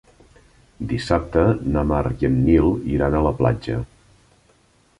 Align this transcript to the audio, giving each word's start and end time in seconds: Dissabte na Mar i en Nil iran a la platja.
Dissabte 0.93 1.43
na 1.75 1.83
Mar 1.91 2.01
i 2.23 2.29
en 2.31 2.39
Nil 2.47 2.73
iran 2.97 3.19
a 3.19 3.21
la 3.27 3.35
platja. 3.43 3.77